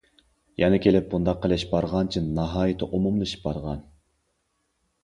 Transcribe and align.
يەنە 0.61 0.79
كېلىپ 0.85 1.11
بۇنداق 1.11 1.43
قىلىش 1.43 1.67
بارغانچە 1.75 2.25
ناھايىتى 2.41 2.89
ئومۇملىشىپ 2.99 3.47
بارغان. 3.49 3.89